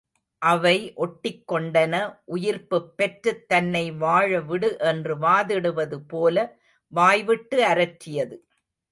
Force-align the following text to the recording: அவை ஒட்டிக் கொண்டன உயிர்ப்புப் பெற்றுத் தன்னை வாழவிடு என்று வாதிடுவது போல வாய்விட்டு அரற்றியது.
அவை 0.41 0.93
ஒட்டிக் 0.95 1.51
கொண்டன 1.51 1.95
உயிர்ப்புப் 2.25 2.87
பெற்றுத் 2.95 3.43
தன்னை 3.47 3.91
வாழவிடு 3.91 4.69
என்று 4.79 5.17
வாதிடுவது 5.17 5.99
போல 6.07 6.57
வாய்விட்டு 6.87 7.59
அரற்றியது. 7.63 8.37